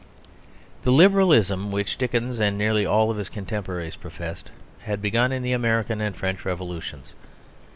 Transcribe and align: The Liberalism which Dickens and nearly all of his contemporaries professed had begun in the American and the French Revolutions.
The 0.81 0.89
Liberalism 0.91 1.71
which 1.71 1.95
Dickens 1.99 2.39
and 2.39 2.57
nearly 2.57 2.87
all 2.87 3.11
of 3.11 3.17
his 3.17 3.29
contemporaries 3.29 3.95
professed 3.95 4.49
had 4.79 4.99
begun 4.99 5.31
in 5.31 5.43
the 5.43 5.53
American 5.53 6.01
and 6.01 6.15
the 6.15 6.17
French 6.19 6.43
Revolutions. 6.43 7.13